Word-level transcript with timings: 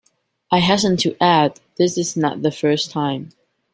I 0.51 0.61
hasten 0.61 0.97
to 0.97 1.15
add, 1.21 1.59
this 1.77 1.95
is 1.95 2.17
not 2.17 2.41
the 2.41 2.49
first 2.51 2.89
time. 2.89 3.33